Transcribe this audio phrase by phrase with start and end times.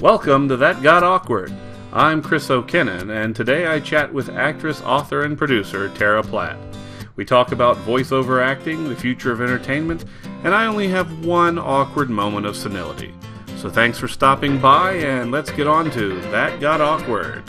[0.00, 1.54] Welcome to That Got Awkward.
[1.92, 6.58] I'm Chris O'Kinnon, and today I chat with actress, author, and producer Tara Platt.
[7.14, 10.04] We talk about voiceover acting, the future of entertainment,
[10.42, 13.14] and I only have one awkward moment of senility.
[13.56, 17.48] So thanks for stopping by, and let's get on to That Got Awkward.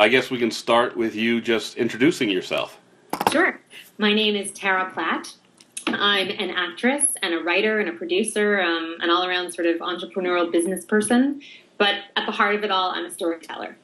[0.00, 2.78] I guess we can start with you just introducing yourself.
[3.30, 3.60] Sure.
[3.98, 5.30] My name is Tara Platt.
[5.88, 9.76] I'm an actress and a writer and a producer, um, an all around sort of
[9.80, 11.42] entrepreneurial business person.
[11.76, 13.76] But at the heart of it all, I'm a storyteller.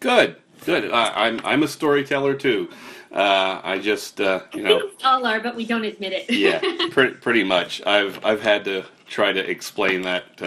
[0.00, 0.90] Good, good.
[0.90, 2.70] Uh, I'm I'm a storyteller too.
[3.12, 6.30] Uh, I just uh, you I know we all are, but we don't admit it.
[6.30, 6.58] yeah,
[6.90, 7.82] pretty pretty much.
[7.86, 10.38] I've I've had to try to explain that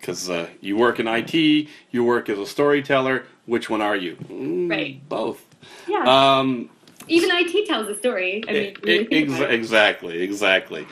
[0.00, 3.26] because uh, you work in IT, you work as a storyteller.
[3.46, 4.16] Which one are you?
[4.28, 5.08] Mm, Right.
[5.08, 5.42] Both.
[5.88, 6.04] yeah.
[6.38, 6.70] Um,
[7.08, 8.44] Even IT tells a story.
[8.48, 10.86] I mean, really ex- exactly, exactly.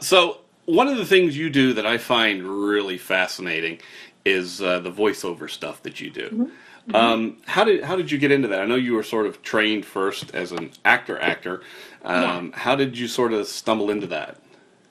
[0.00, 3.80] So one of the things you do that I find really fascinating
[4.24, 6.28] is uh, the voiceover stuff that you do.
[6.30, 6.94] Mm-hmm.
[6.96, 8.60] Um, how did how did you get into that?
[8.60, 11.18] I know you were sort of trained first as an actor.
[11.18, 11.62] Actor.
[12.04, 14.36] Um, How did you sort of stumble into that?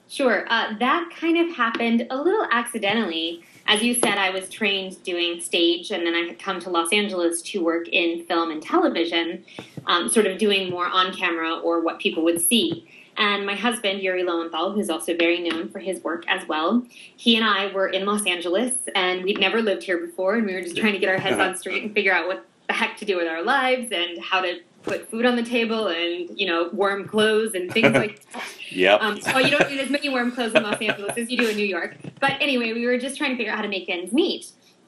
[0.09, 0.45] Sure.
[0.49, 3.43] Uh, that kind of happened a little accidentally.
[3.65, 6.91] As you said, I was trained doing stage, and then I had come to Los
[6.91, 9.45] Angeles to work in film and television,
[9.87, 12.87] um, sort of doing more on camera or what people would see.
[13.17, 17.35] And my husband, Yuri Lowenthal, who's also very known for his work as well, he
[17.35, 20.61] and I were in Los Angeles, and we'd never lived here before, and we were
[20.61, 23.05] just trying to get our heads on straight and figure out what the heck to
[23.05, 26.69] do with our lives and how to put food on the table and, you know,
[26.73, 28.43] warm clothes and things like that.
[28.69, 29.01] Yep.
[29.01, 31.47] Um, well, you don't need as many warm clothes in Los Angeles as you do
[31.49, 31.95] in New York.
[32.19, 34.47] But anyway, we were just trying to figure out how to make ends meet.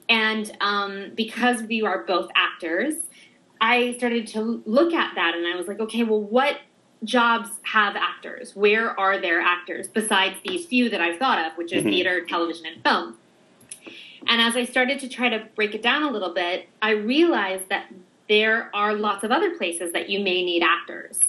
[0.09, 2.95] And um, because we are both actors,
[3.61, 6.57] I started to look at that and I was like, okay, well, what
[7.03, 8.55] jobs have actors?
[8.55, 11.89] Where are there actors besides these few that I've thought of, which is Mhm.
[11.89, 13.17] theater, television, and film?
[14.27, 17.69] And as I started to try to break it down a little bit, I realized
[17.69, 17.85] that
[18.27, 21.19] there are lots of other places that you may need actors.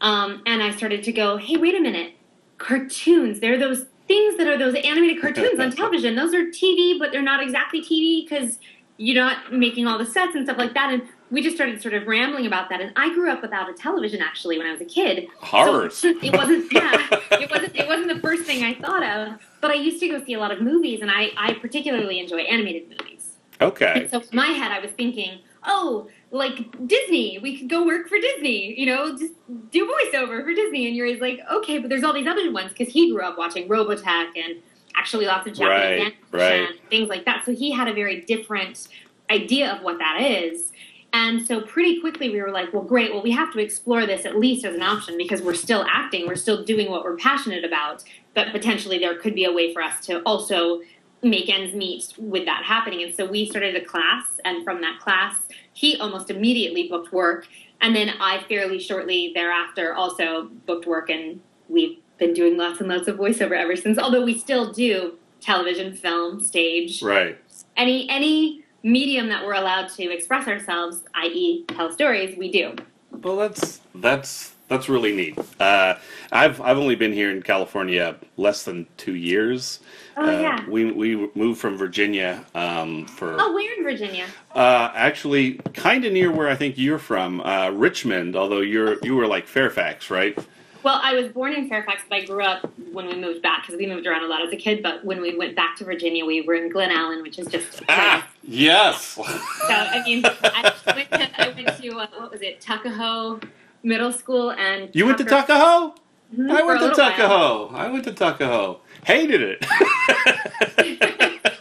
[0.00, 2.14] Um, and I started to go, hey, wait a minute,
[2.58, 3.40] cartoons.
[3.40, 6.16] There are those things that are those animated cartoons on television.
[6.16, 8.58] Those are TV, but they're not exactly TV because
[8.96, 10.92] you're not making all the sets and stuff like that.
[10.92, 12.80] And we just started sort of rambling about that.
[12.80, 15.28] And I grew up without a television actually when I was a kid.
[15.38, 15.96] Horrors.
[15.98, 19.40] So it wasn't yeah, it wasn't it wasn't the first thing I thought of.
[19.60, 22.40] But I used to go see a lot of movies, and I, I particularly enjoy
[22.40, 23.34] animated movies.
[23.60, 24.02] okay.
[24.02, 28.08] And so in my head, I was thinking, oh, like Disney, we could go work
[28.08, 29.32] for Disney, you know, just
[29.70, 30.86] do voiceover for Disney.
[30.86, 33.68] And Yuri's like, okay, but there's all these other ones because he grew up watching
[33.68, 34.56] Robotech and
[34.94, 36.90] actually lots of Japanese Right, animation right.
[36.90, 37.44] things like that.
[37.46, 38.88] So he had a very different
[39.30, 40.72] idea of what that is.
[41.14, 43.12] And so pretty quickly we were like, well, great.
[43.12, 46.26] Well, we have to explore this at least as an option because we're still acting,
[46.26, 48.04] we're still doing what we're passionate about.
[48.34, 50.82] But potentially there could be a way for us to also
[51.22, 53.02] make ends meet with that happening.
[53.02, 55.36] And so we started a class, and from that class,
[55.72, 57.46] he almost immediately booked work.
[57.80, 62.88] And then I fairly shortly thereafter also booked work, and we've been doing lots and
[62.88, 63.98] lots of voiceover ever since.
[63.98, 67.38] Although we still do television, film, stage, Right.
[67.76, 72.74] any any medium that we're allowed to express ourselves, i.e., tell stories, we do.
[73.10, 75.38] Well, that's that's that's really neat.
[75.60, 75.94] Uh,
[76.30, 79.80] I've I've only been here in California less than two years.
[80.16, 80.68] Oh Uh, yeah.
[80.68, 84.26] We we moved from Virginia um, for Oh, we're in Virginia.
[84.54, 88.36] uh, actually kind of near where I think you're from, uh, Richmond.
[88.36, 90.38] Although you're you were like Fairfax, right?
[90.84, 93.76] Well, I was born in Fairfax, but I grew up when we moved back because
[93.78, 94.80] we moved around a lot as a kid.
[94.80, 97.82] But when we went back to Virginia, we were in Glen Allen, which is just.
[97.88, 99.14] Ah, yes.
[99.16, 103.40] So I mean, I went to, I went to uh, what was it, Tuckahoe
[103.88, 105.94] Middle School, and You went to Tuckahoe?
[106.36, 107.10] Mhm, I went to little while.
[107.10, 107.68] Tuckahoe.
[107.74, 108.78] I went to Tuckahoe.
[109.04, 109.58] Hated it.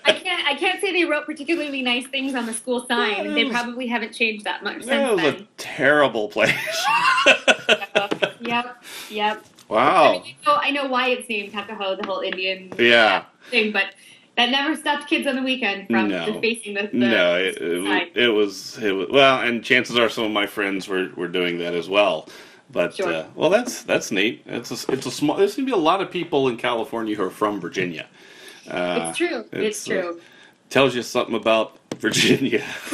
[0.05, 0.45] I can't.
[0.47, 3.33] I can't say they wrote particularly nice things on the school sign.
[3.33, 3.51] They Yes.
[3.51, 6.53] probably haven't changed that much that since was a terrible place.
[8.41, 8.83] Yep.
[9.09, 9.45] Yep.
[9.69, 10.11] I, wow.
[10.13, 13.25] mean, you know, I know why it's named Tuckahoe, the whole Indian Yeah.
[13.51, 13.87] thing, but
[14.37, 16.25] that never stopped kids on the weekend from No.
[16.27, 20.09] just facing the, the No, it, it, it was it was well, and chances are
[20.09, 22.29] some of my friends were, were doing that as well.
[22.71, 23.11] But Sure.
[23.13, 24.43] uh, well, that's that's neat.
[24.45, 25.37] It's a, it's a small.
[25.37, 28.07] There's gonna be a lot of people in California who are from Virginia.
[28.69, 29.45] Uh, It's true.
[29.53, 30.21] It's, uh, true.
[30.69, 32.63] Tells you something about Virginia.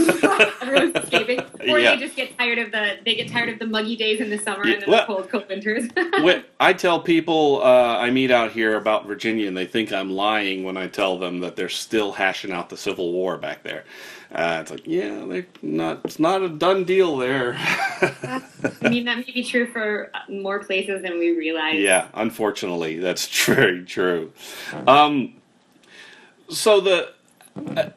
[0.62, 1.40] Everyone's escaping,
[1.70, 1.96] or Yeah.
[1.96, 4.38] they just get tired of the they get tired of the muggy days in the
[4.38, 5.90] summer Yeah, and then well- the cold, cold winters.
[6.22, 10.12] When- I tell people uh, I meet out here about Virginia, and they think I'm
[10.12, 13.84] lying when I tell them that they're still hashing out the Civil War back there.
[14.32, 16.00] Uh, it's like, yeah, they're not.
[16.06, 17.56] It's not a done deal there.
[17.58, 18.42] I
[18.90, 21.76] mean, that may be true for uh, more places than we realize.
[21.76, 24.32] yeah, unfortunately, that's very true.
[24.88, 25.36] Um,
[26.50, 27.14] so the
[27.56, 27.90] uh,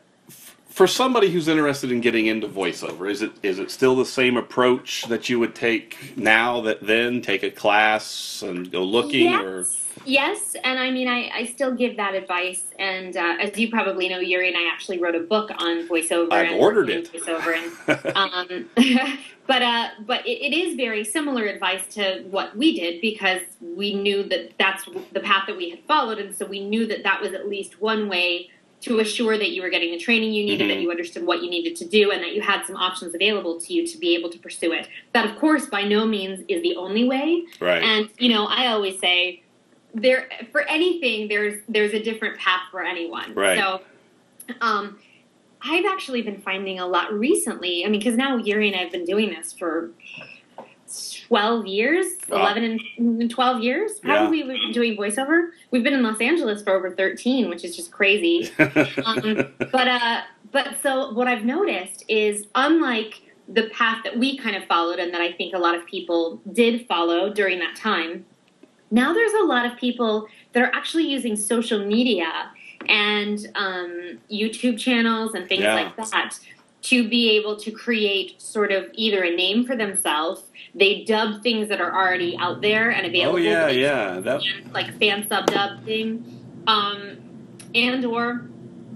[0.69, 4.37] for somebody who's interested in getting into voiceover, is it is it still the same
[4.37, 9.61] approach that you would take now that then take a class and go looking or
[9.61, 9.87] Yes.
[10.05, 12.64] Yes, and I mean, I, I still give that advice.
[12.79, 16.32] And uh, as you probably know, Yuri and I actually wrote a book on voiceover.
[16.32, 17.12] I've and ordered it.
[17.12, 17.56] Voiceover,
[17.87, 23.00] and um, but uh, but it, it is very similar advice to what we did
[23.00, 26.87] because we knew that that's the path that we had followed, and so we knew
[26.87, 28.50] that that was at least one way
[28.87, 30.75] to assure that you were getting the training you needed, Mhm.
[30.75, 33.61] that you understood what you needed to do, and that you had some options available
[33.61, 34.87] to you to be able to pursue it.
[35.12, 37.43] That, of course, by no means is the only way.
[37.61, 37.83] right?
[37.83, 39.43] And you know, I always say
[39.93, 43.35] there for anything there's there's a different path for anyone.
[43.35, 43.59] Right.
[43.59, 43.81] So
[44.61, 44.99] um
[45.62, 47.85] I've actually been finding a lot recently.
[47.85, 49.91] I mean, because now Yuri and I have been doing this for
[51.29, 52.43] 12 years, Wow.
[52.53, 53.93] 11 and 12 years.
[54.05, 54.17] Yeah.
[54.17, 55.50] Probably we've been doing voiceover.
[55.71, 58.50] We've been in Los Angeles for over 13, which is just crazy
[59.05, 60.21] um, but uh,
[60.53, 65.12] but so what I've noticed is unlike the path that we kind of followed and
[65.15, 68.25] that I think a lot of people did follow during that time,
[68.91, 72.50] now there's a lot of people that are actually using social media
[72.88, 75.75] and um, YouTube channels and things Yeah.
[75.75, 76.38] like that
[76.87, 80.43] to be able to create sort of either a name for themselves.
[80.75, 83.38] They dub things that are already out there and available.
[83.38, 84.21] oh yeah, yeah.
[84.21, 84.43] That
[84.73, 87.19] like fan sub dub thing, um,
[87.75, 88.49] and or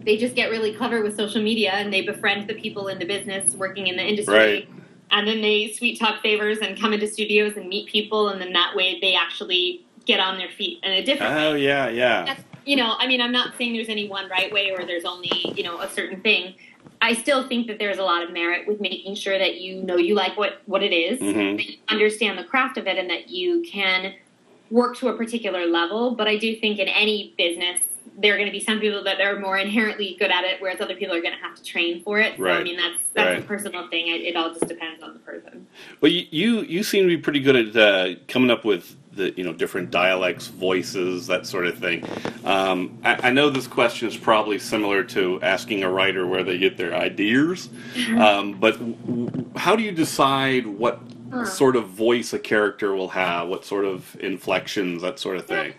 [0.05, 3.05] they just get really clever with social media and they befriend the people in the
[3.05, 4.35] business working in the industry.
[4.35, 4.69] Right.
[5.11, 8.53] And then they sweet talk favors and come into studios and meet people, and then
[8.53, 11.65] that way they actually get on their feet in a different oh way.
[11.65, 12.25] yeah, yeah.
[12.25, 15.05] That's, you know, I mean, I'm not saying there's any one right way or there's
[15.05, 16.55] only, you know, a certain thing.
[17.03, 19.97] I still think that there's a lot of merit with making sure that you know
[19.97, 21.57] you like what, what it is, Mhm.
[21.57, 24.15] that you understand the craft of it, and that you can
[24.71, 26.13] work to a particular level.
[26.13, 27.81] But I do think in any business,
[28.19, 30.81] there are going to be some people that are more inherently good at it, whereas
[30.81, 32.37] other people are going to have to train for it.
[32.37, 33.39] So I mean, that's that's Right.
[33.45, 34.09] a personal thing.
[34.09, 35.67] It, it all just depends on the person.
[36.03, 39.33] Well, you, you you seem to be pretty good at uh, coming up with the
[39.37, 42.05] you know different dialects, voices, that sort of thing.
[42.45, 46.59] Um, I, I know this question is probably similar to asking a writer where they
[46.59, 47.69] get their ideas,
[48.19, 51.01] um, but w- how do you decide what
[51.45, 55.75] sort of voice a character will have, what sort of inflections, that sort of thing?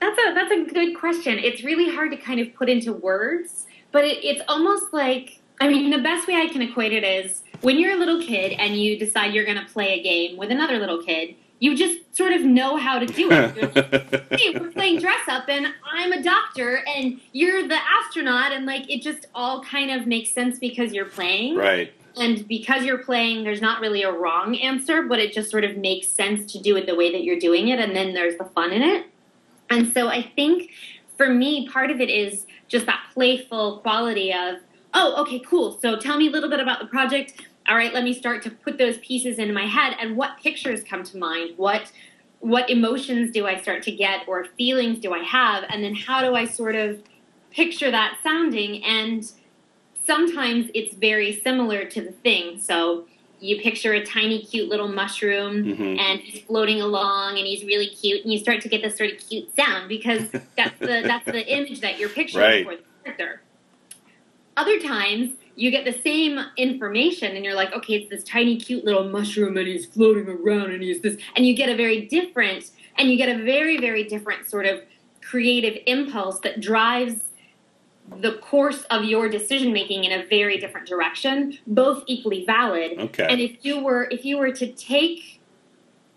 [0.00, 1.38] That's a that's a good question.
[1.38, 5.68] It's really hard to kind of put into words, but it, it's almost like I
[5.68, 8.76] mean the best way I can equate it is when you're a little kid and
[8.76, 11.34] you decide you're going to play a game with another little kid,
[11.64, 13.74] you just sort of know how to do it.
[13.74, 18.66] Like, hey, we're playing dress up, and I'm a doctor, and you're the astronaut, and
[18.66, 21.56] like it just all kind of makes sense because you're playing.
[21.56, 21.90] right.
[22.16, 25.78] And because you're playing, there's not really a wrong answer, but it just sort of
[25.78, 28.44] makes sense to do it the way that you're doing it, and then there's the
[28.44, 29.06] fun in it.
[29.70, 30.70] And so I think
[31.16, 34.58] for me, part of it is just that playful quality of,
[34.92, 35.78] oh, okay, cool.
[35.80, 37.40] So tell me a little bit about the project.
[37.68, 40.82] All right, let me start to put those pieces in my head, and what pictures
[40.84, 41.56] come to mind?
[41.56, 41.90] What
[42.40, 46.20] what emotions do I start to get, or feelings do I have, and then how
[46.20, 47.00] do I sort of
[47.50, 49.30] picture that sounding and
[50.04, 52.60] sometimes it's very similar to the thing.
[52.60, 53.06] So
[53.40, 55.98] you picture a tiny, cute little mushroom, Mhm.
[55.98, 59.10] and he's floating along, and he's really cute, and you start to get this sort
[59.10, 62.64] of cute sound because that's the that's the image that you're picturing Right.
[62.66, 63.40] for the character.
[64.58, 68.84] Other times you get the same information, and you're like, okay, it's this tiny, cute
[68.84, 72.70] little mushroom, and he's floating around, and he's this, and you get a very different,
[72.98, 74.80] and you get a very, very different sort of
[75.22, 77.20] creative impulse that drives
[78.20, 83.26] the course of your decision making in a very different direction both equally valid Okay.
[83.26, 85.40] and if you were if you were to take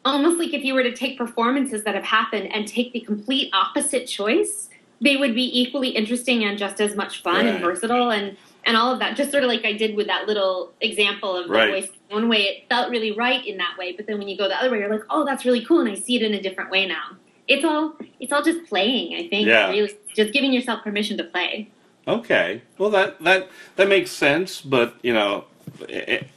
[0.03, 3.50] almost like if you were to take performances that have happened and take the complete
[3.53, 4.67] opposite choice
[5.00, 8.36] they would be equally interesting and just as much fun and versatile and
[8.67, 11.47] and all of that just sort of like i did with that little example of
[11.47, 14.38] the voice one way it felt really right in that way but then when you
[14.38, 16.33] go the other way you're like oh that's really cool and i see it in
[16.36, 17.15] a different way now
[17.47, 19.69] it's all it's all just playing i think Yeah.
[19.69, 21.69] really just giving yourself permission to play
[22.07, 22.62] Okay.
[22.77, 25.43] Well, that that that makes sense, but you know,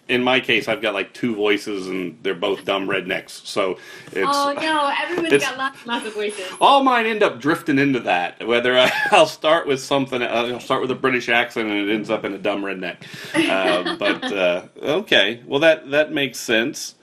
[0.08, 3.44] in my case, I've got like two voices, and they're both dumb rednecks.
[3.46, 6.46] So it's oh no, everyone's it's- got lots and lots of voices.
[6.60, 8.46] all mine end up drifting into that.
[8.46, 11.92] Whether I, I'll start with something, uh, I'll start with a British accent, and it
[11.92, 12.96] ends up in a dumb redneck.
[13.34, 16.94] Uh, but uh, okay, well that that makes sense.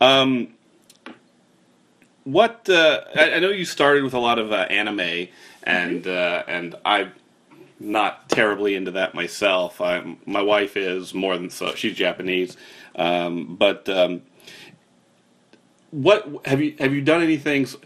[0.00, 0.48] Um,
[2.24, 5.28] what uh, I, I know you started with a lot of uh, anime,
[5.62, 7.12] and uh, and I'm
[7.78, 9.80] not terribly into that myself.
[9.80, 11.74] I'm, my wife is more than so.
[11.74, 12.56] She's Japanese,
[12.94, 13.88] um, but.
[13.88, 14.22] Um,
[15.90, 17.76] what have you have you done any things?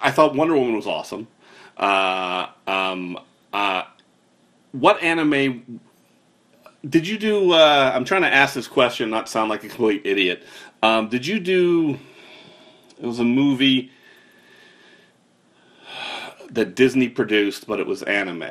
[0.00, 1.26] I thought Wonder Woman was awesome.
[1.76, 3.18] Uh, um,
[3.52, 3.82] uh,
[4.72, 5.80] what anime
[6.88, 7.52] did you do?
[7.52, 10.44] Uh, I'm trying to ask this question, not sound like a complete idiot.
[10.82, 11.98] Um, did you do?
[13.00, 13.90] It was a movie
[16.50, 18.44] that Disney produced, but it was anime.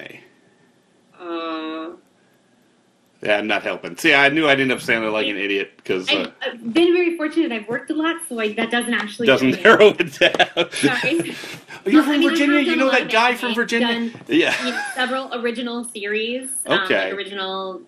[3.24, 3.96] Yeah, I'm not helping.
[3.98, 7.16] See, I knew I'd end up sounding like an idiot because uh, I've, been very
[7.18, 7.51] fortunate.
[7.51, 10.72] I've worked a lot, so I, that doesn't actually doesn't narrow it down.
[10.72, 11.36] Sorry.
[11.86, 12.60] You're from I mean, Virginia.
[12.62, 13.88] You know that guy from I've Virginia.
[13.88, 14.66] done, Yeah.
[14.66, 16.50] you know, several original series.
[16.66, 17.06] Um, Okay.
[17.06, 17.82] like original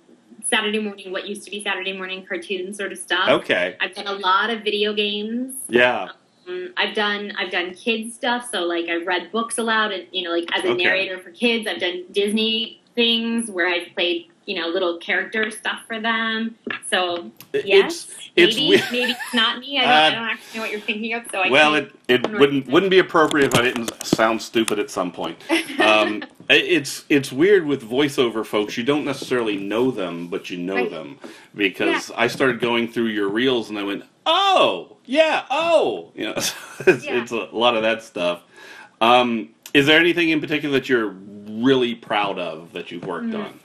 [0.43, 3.27] Saturday morning, what used to be Saturday morning cartoon sort of stuff.
[3.29, 3.75] Okay.
[3.81, 5.55] I've done a lot of video games.
[5.67, 6.09] Yeah.
[6.47, 8.49] Um, I've done I've done kids stuff.
[8.51, 10.83] So like I've read books aloud, and you know, like as a Okay.
[10.83, 11.67] narrator for kids.
[11.67, 16.55] I've done Disney things where I've played you know little character stuff for them.
[16.89, 18.83] So yes, it's maybe weird.
[18.91, 19.79] maybe it's not me.
[19.79, 21.23] I don't, Uh, I don't actually know what you're thinking of.
[21.31, 24.89] So I well, it, it wouldn't wouldn't be appropriate if I didn't sound stupid at
[24.89, 25.37] some point.
[25.79, 28.77] Um, it's it's weird with voiceover folks.
[28.77, 30.89] You don't necessarily know them, but you know Right.
[30.91, 31.19] them
[31.55, 36.33] because I started going through your reels and I went, oh yeah, oh, you know,
[36.87, 37.21] it's, Yeah.
[37.21, 38.43] it's a lot of that stuff.
[39.01, 43.45] Um, is there anything in particular that you're really proud of that you've worked Mm.
[43.45, 43.59] on?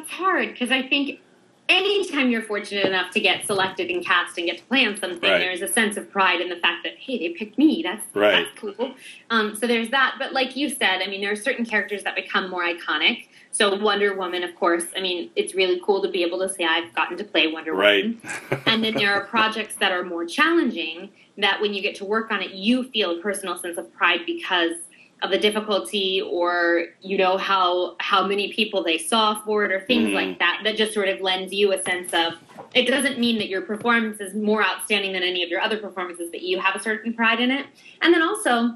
[0.00, 1.20] That's hard because I think
[1.68, 5.30] anytime you're fortunate enough to get selected and cast and get to play on something,
[5.30, 5.38] Right.
[5.38, 7.82] there's a sense of pride in the fact that hey, they picked me.
[7.84, 8.46] That's Right.
[8.46, 8.94] that's cool.
[9.28, 10.16] Um, so there's that.
[10.18, 13.26] But like you said, I mean, there are certain characters that become more iconic.
[13.52, 14.86] So Wonder Woman, of course.
[14.96, 17.74] I mean, it's really cool to be able to say I've gotten to play Wonder
[17.74, 18.04] Right.
[18.04, 18.20] Woman.
[18.66, 22.30] and then there are projects that are more challenging that when you get to work
[22.30, 24.72] on it, you feel a personal sense of pride because
[25.22, 29.80] of the difficulty or you know how how many people they saw for it or
[29.80, 30.14] things Mhm.
[30.14, 32.34] like that that just sort of lends you a sense of
[32.74, 36.30] it doesn't mean that your performance is more outstanding than any of your other performances
[36.30, 37.66] but you have a certain pride in it
[38.00, 38.74] and then also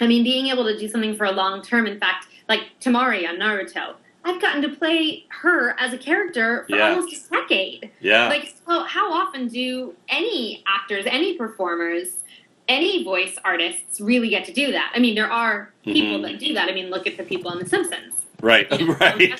[0.00, 3.26] i mean being able to do something for a long term in fact like temari
[3.26, 6.90] on naruto i've gotten to play her as a character for Yeah.
[6.94, 8.28] almost a decade Yeah.
[8.28, 12.22] like so how often do any actors any performers
[12.68, 16.22] any voice artists really get to do that i mean there are people Mhm.
[16.22, 18.70] that do that i mean look at the people on the simpsons right.
[18.80, 19.32] you know, Right.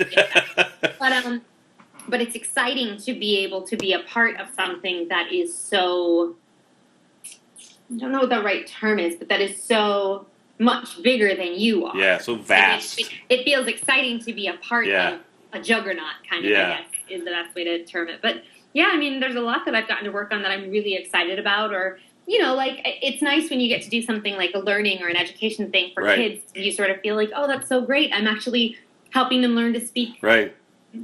[0.98, 1.42] but um
[2.08, 6.36] but it's exciting to be able to be a part of something that is so
[7.24, 10.26] i don't know what the right term is but that is so
[10.58, 12.16] much bigger than you are yeah.
[12.18, 12.98] So vast.
[12.98, 15.14] it, it feels exciting to be a part Yeah.
[15.16, 15.20] of
[15.52, 16.62] a juggernaut kind of Yeah.
[16.62, 18.20] I guess is the best way to term it.
[18.22, 18.42] But
[18.72, 20.94] yeah, I mean there's a lot that I've gotten to work on that I'm really
[20.94, 24.50] excited about or you know, like it's nice when you get to do something like
[24.54, 26.16] a learning or an education thing for Right.
[26.16, 26.44] kids.
[26.54, 28.10] You sort of feel like, oh, that's so great.
[28.12, 28.76] I'm actually
[29.10, 30.54] helping them learn to speak Right.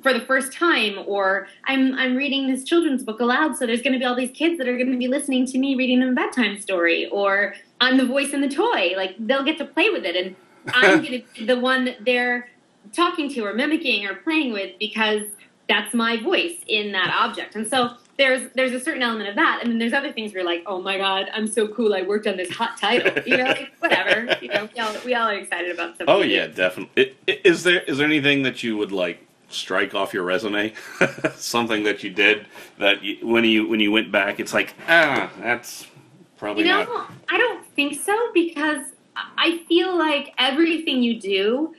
[0.03, 3.57] for the first time, or I'm I'm reading this children's book aloud.
[3.57, 5.59] So there's going to be all these kids that are going to be listening to
[5.59, 8.95] me reading them a bedtime story, or I'm the voice in the toy.
[8.97, 10.35] Like they'll get to play with it, and
[10.75, 12.49] I'm going to be the one that they're
[12.93, 15.23] talking to or mimicking or playing with because
[15.69, 17.55] that's my voice in that object.
[17.55, 20.43] And so there's there's a certain element of that, and then there's other things where
[20.43, 21.95] you're like, oh my god, I'm so cool.
[21.95, 23.13] I worked on this hot title.
[23.27, 24.37] You know, like, whatever.
[24.43, 26.09] You know, we all, we all are excited about stuff.
[26.09, 27.15] Oh yeah, definitely.
[27.27, 30.75] Is there is there anything that you would like strike off your resume?
[31.37, 32.47] Something that you did
[32.79, 35.87] that you, when you when you went back, it's like ah, that's
[36.37, 37.13] probably You know, not.
[37.31, 41.75] I don't think so because I feel like everything you do,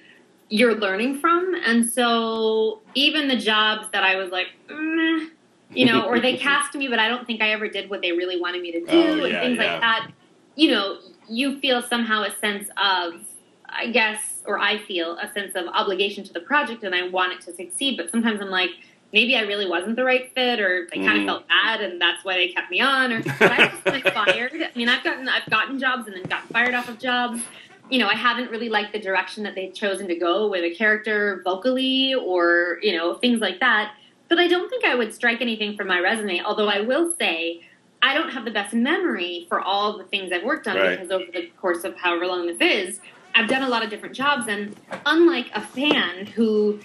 [0.49, 5.29] you're learning from, and so even the jobs that I was like, mm,
[5.75, 8.11] you know, or they cast me, but I don't think I ever did what they
[8.11, 9.71] really wanted me to oh, do, Oh, and yeah, things yeah.
[9.71, 10.11] like that.
[10.55, 10.99] You know,
[11.29, 13.21] you feel somehow a sense of,
[13.67, 17.33] I guess, or I feel a sense of obligation to the project, and I want
[17.33, 17.97] it to succeed.
[17.97, 18.71] But sometimes I'm like.
[19.11, 21.25] Maybe I really wasn't the right fit, or they kind of mm.
[21.27, 23.13] felt bad, and that's why they kept me on.
[23.13, 24.53] Or but I just been fired.
[24.55, 27.43] I mean, I've gotten I've gotten jobs and then gotten fired off of jobs.
[27.91, 30.73] You know, I haven't really liked the direction that they've chosen to go with a
[30.73, 33.93] character vocally, or you know, things like that.
[34.33, 36.41] But I don't think I would strike anything from my resume.
[36.43, 37.61] Although I will say,
[38.01, 40.95] I don't have the best memory for all the things I've worked on Right.
[40.99, 42.99] because over the course of however long this is,
[43.35, 44.75] I've done a lot of different jobs, and
[45.05, 46.79] unlike a fan who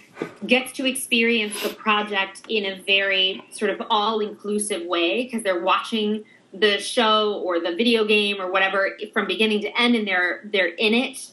[0.47, 5.63] gets to experience the project in a very sort of all inclusive way because they're
[5.65, 10.43] watching the show or the video game or whatever from beginning to end and they're
[10.53, 11.31] they're in it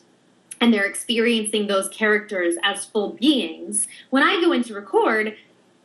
[0.62, 5.36] and they're experiencing those characters as full beings when i go in to record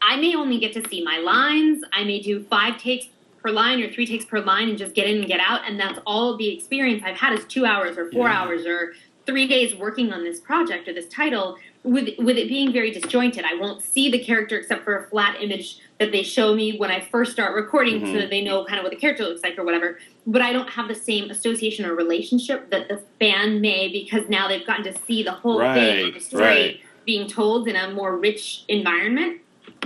[0.02, 3.07] i may only get to see my lines i may do five takes
[3.42, 5.78] per line or three takes per line and just get in and get out and
[5.80, 8.42] that's all the experience i've had is two hours or four Yeah.
[8.42, 8.92] hours or
[9.26, 13.45] three days working on this project or this title with with it being very disjointed
[13.45, 16.90] i won't see the character except for a flat image that they show me when
[16.90, 18.21] i first start recording so Mhm.
[18.21, 20.69] that they know kind of what the character looks like or whatever but i don't
[20.71, 24.99] have the same association or relationship that the fan may because now they've gotten to
[25.07, 26.80] see the whole thing the story right.
[27.07, 29.38] being told in a more rich environment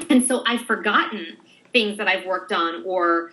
[0.11, 1.37] and so i've forgotten
[1.73, 3.33] things that i've worked on or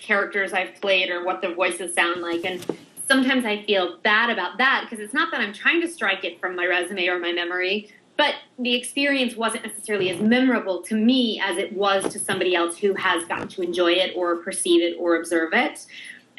[0.00, 2.44] characters I've played or what the voices sound like.
[2.44, 2.64] And
[3.06, 6.40] sometimes I feel bad about that because it's not that I'm trying to strike it
[6.40, 11.40] from my resume or my memory, but the experience wasn't necessarily as memorable to me
[11.40, 14.96] as it was to somebody else who has gotten to enjoy it or perceive it
[14.98, 15.86] or observe it.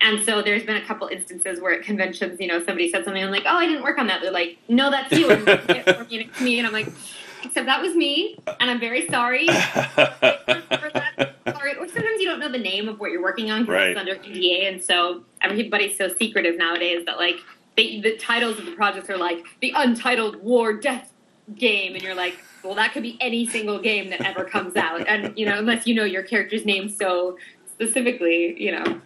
[0.04, 3.24] And so there's been a couple instances where at conventions, you know, somebody said something,
[3.24, 4.22] I'm like, oh, I didn't work on that.
[4.22, 5.30] They're like, no, that's you.
[5.30, 6.88] And me, and I'm like,
[7.44, 9.54] except that was me, and I'm very sorry for
[10.94, 11.36] that.
[11.46, 13.90] Or, or sometimes you don't know the name of what you're working on because Right.
[13.90, 17.38] it's under NDA, and so everybody's so secretive nowadays that like
[17.78, 21.12] they, the titles of the projects are like the Untitled War Death
[21.56, 25.08] Game, and you're like, well, that could be any single game that ever comes out,
[25.08, 27.38] and you know, unless you know your character's name so
[27.72, 29.02] specifically, you know.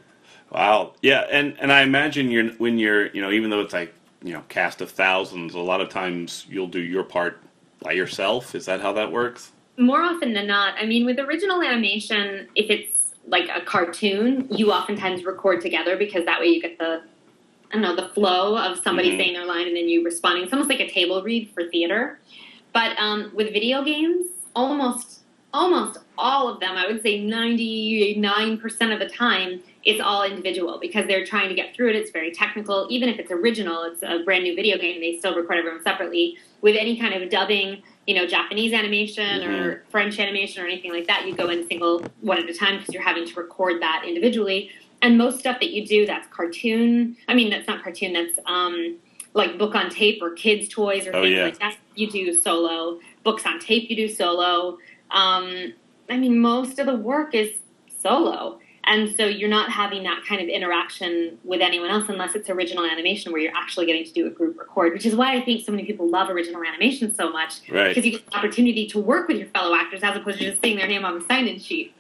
[0.51, 0.93] Wow.
[1.01, 4.33] Yeah, and and I imagine you're when you're you know even though it's like you
[4.33, 7.41] know cast of thousands, a lot of times you'll do your part
[7.85, 8.55] by yourself.
[8.55, 9.51] Is that how that works?
[9.77, 14.71] More often than not, I mean, with original animation, if it's like a cartoon, you
[14.71, 17.01] oftentimes record together because that way you get the,
[17.71, 19.17] I don't know, the flow of somebody Mhm.
[19.17, 20.43] saying their line and then you responding.
[20.43, 22.19] It's almost like a table read for theater.
[22.73, 24.25] But um, with video games,
[24.55, 25.21] almost
[25.53, 31.05] almost all of them, I would say 99% of the time, it's all individual because
[31.07, 31.95] they're trying to get through it.
[31.95, 32.87] It's very technical.
[32.89, 36.37] Even if it's original, it's a brand new video game, they still record everyone separately.
[36.61, 41.05] With any kind of dubbing, you know, Japanese animation or French animation or anything like
[41.05, 44.03] that, you go in single one at a time because you're having to record that
[44.07, 44.71] individually.
[45.03, 48.97] And most stuff that you do that's cartoon, I mean, that's not cartoon, that's um,
[49.35, 51.43] like book on tape or kids' toys or Oh, things yeah.
[51.43, 52.99] like that, you do solo.
[53.23, 54.79] Books on tape, you do solo.
[55.11, 55.73] Um,
[56.09, 57.51] I mean, most of the work is
[58.01, 58.59] solo.
[58.87, 62.85] And so you're not having that kind of interaction with anyone else unless it's original
[62.85, 65.65] animation where you're actually getting to do a group record, which is why I think
[65.65, 67.89] so many people love original animation so much Right.
[67.89, 70.61] because you get the opportunity to work with your fellow actors as opposed to just
[70.61, 71.93] seeing their name on the sign-in sheet.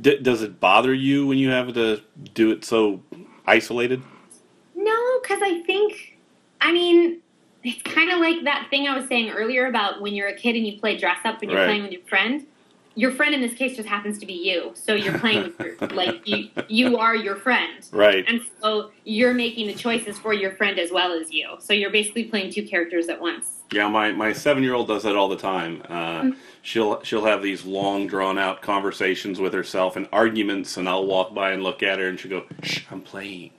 [0.00, 2.00] D- does it bother you when you have to
[2.34, 3.00] do it so
[3.46, 4.02] isolated?
[4.74, 6.18] No, because I think,
[6.60, 7.20] I mean,
[7.62, 10.56] it's kind of like that thing I was saying earlier about when you're a kid
[10.56, 11.66] and you play dress up and you're Right.
[11.66, 12.46] playing with your friend.
[12.98, 15.88] Your friend in this case just happens to be you, so you're playing with your
[15.90, 16.48] like you.
[16.68, 18.24] You are your friend, Right.
[18.26, 21.56] and so you're making the choices for your friend as well as you.
[21.58, 23.60] So you're basically playing two characters at once.
[23.70, 25.82] Yeah, my, my seven year old does that all the time.
[25.88, 26.36] Uh, Mm.
[26.62, 31.34] she'll she'll have these long drawn out conversations with herself and arguments, and I'll walk
[31.34, 33.50] by and look at her, and she'll go, "Shh, I'm playing."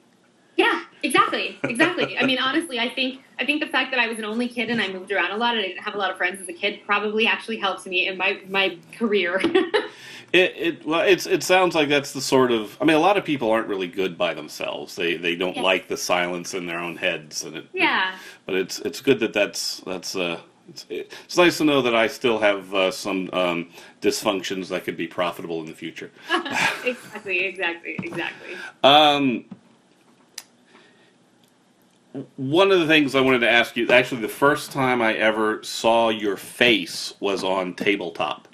[0.57, 2.17] Yeah, exactly, exactly.
[2.17, 4.69] I mean, honestly, I think I think the fact that I was an only kid
[4.71, 6.49] and I moved around a lot and I didn't have a lot of friends as
[6.49, 9.41] a kid probably actually helps me in my my career.
[10.33, 12.77] It, it well, it's it sounds like that's the sort of.
[12.81, 14.93] I mean, a lot of people aren't really good by themselves.
[14.93, 15.63] They they don't Yes.
[15.63, 17.67] like the silence in their own heads, and it.
[17.73, 18.13] yeah,
[18.45, 20.41] But it's it's good that that's that's uh.
[20.69, 23.69] It's, it's nice to know that I still have uh, some um,
[24.01, 26.11] dysfunctions that could be profitable in the future.
[26.83, 28.57] exactly, exactly, exactly.
[28.83, 29.45] Um,
[32.35, 35.63] one of the things I wanted to ask you, actually, the first time I ever
[35.63, 38.47] saw your face was on tabletop.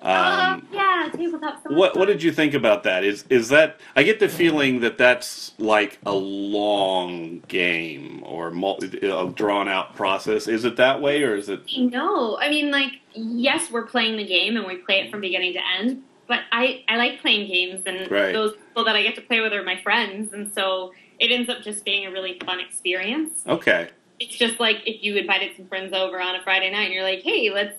[0.00, 1.60] Um, oh yeah, tabletop.
[1.66, 3.02] what what did you think about that?
[3.02, 8.96] Is is that I get the feeling that that's like a long game or multi,
[9.08, 10.46] a drawn out process.
[10.46, 11.62] Is it that way or is it?
[11.76, 15.54] No, I mean, like, yes, we're playing the game and we play it from beginning
[15.54, 16.02] to end.
[16.28, 18.34] But I, I like playing games, and Right.
[18.34, 21.48] those people that I get to play with are my friends, and so it ends
[21.48, 23.42] up just being a really fun experience.
[23.46, 23.88] Okay,
[24.20, 27.02] It's just like if you invited some friends over on a Friday night, and you're
[27.02, 27.76] like, "Hey, let's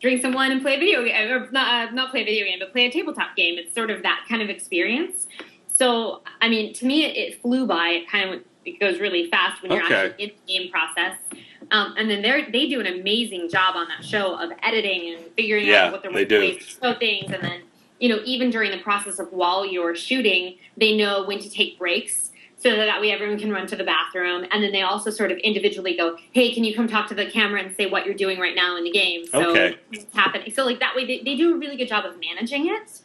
[0.00, 2.44] drink some wine and play a video game, or not, uh, not play a video
[2.44, 5.26] game, but play a tabletop game." It's sort of that kind of experience.
[5.68, 7.88] So, I mean, to me, it, it flew by.
[7.88, 9.94] It kind of it goes really fast when you're Okay.
[10.08, 11.16] actually in the game process.
[11.70, 15.24] Um, and then they they do an amazing job on that show of editing and
[15.36, 16.40] figuring Yeah, out what their they do.
[16.40, 17.62] ways to show things, and then
[17.98, 21.78] you know even during the process of while you're shooting, they know when to take
[21.78, 22.30] breaks.
[22.62, 24.46] So that, way everyone can run to the bathroom.
[24.52, 27.26] And then they also sort of individually go, hey, can you come talk to the
[27.26, 29.26] camera and say what you're doing right now in the game?
[29.26, 29.76] So Okay.
[29.90, 30.52] it's happening.
[30.52, 33.00] So like that way they, they do a really good job of managing it.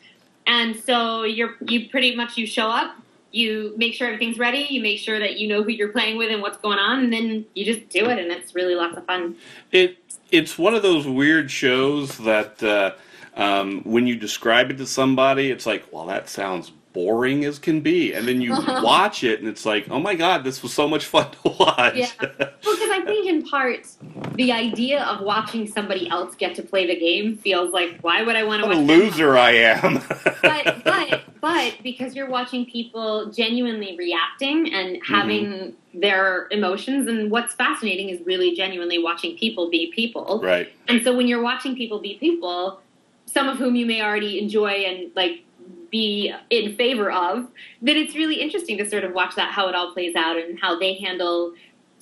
[0.45, 2.95] And so you're you pretty much you show up,
[3.31, 6.31] you make sure everything's ready, you make sure that you know who you're playing with
[6.31, 9.05] and what's going on, and then you just do it and it's really lots of
[9.05, 9.35] fun.
[9.71, 9.97] It
[10.31, 12.91] it's one of those weird shows that uh,
[13.35, 17.79] um, when you describe it to somebody, it's like, well, that sounds boring as can
[17.79, 20.87] be, and then you watch it and it's like, oh my god, this was so
[20.87, 21.95] much fun to watch.
[21.95, 22.09] Yeah.
[22.19, 23.87] Well, because I think in part
[24.33, 28.35] the idea of watching somebody else get to play the game feels like why would
[28.35, 29.93] I want to what a watch loser I am.
[30.41, 35.13] but but but because you're watching people genuinely reacting and mm-hmm.
[35.13, 40.71] having their emotions and what's fascinating is really genuinely watching people be people right.
[40.87, 42.79] and so when you're watching people be people
[43.25, 45.43] some of whom you may already enjoy and like
[45.91, 47.47] be in favor of
[47.81, 50.59] then it's really interesting to sort of watch that how it all plays out and
[50.59, 51.53] how they handle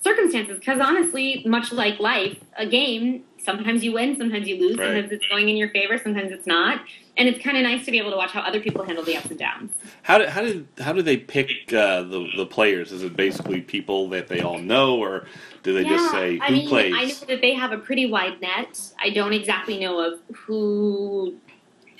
[0.01, 4.87] circumstances because honestly much like life a game sometimes you win sometimes you lose Right.
[4.87, 6.81] sometimes it's going in your favor sometimes it's not
[7.17, 9.15] and it's kind of nice to be able to watch how other people handle the
[9.17, 9.71] ups and downs
[10.03, 12.91] How do, how did how do they pick uh, the the players?
[12.91, 15.25] Is it basically people that they all know, or
[15.63, 16.93] do they just say who I mean, plays?
[16.95, 18.79] I know that they have a pretty wide net.
[18.99, 21.35] I don't exactly know of who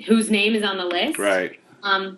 [0.06, 1.17] whose name is on the list.
[1.17, 1.60] Right.
[1.86, 2.17] Um,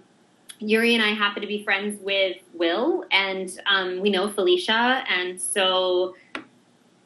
[0.59, 5.39] Yuri and I happen to be friends with Wil, and um, we know Felicia, and
[5.39, 6.15] so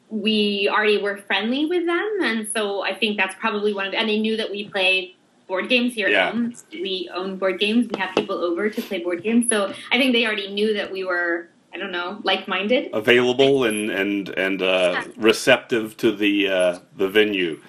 [0.08, 3.94] we already were friendly with them, and so I think that's probably one of.
[3.94, 5.16] And they knew that we play
[5.48, 6.28] board games here Yeah.
[6.28, 6.54] at home.
[6.72, 7.88] We own board games.
[7.92, 10.90] We have people over to play board games, so I think they already knew that
[10.90, 11.48] we were.
[11.74, 12.90] I don't know, like-minded.
[12.92, 17.60] Available and and and uh, receptive to the uh, the venue.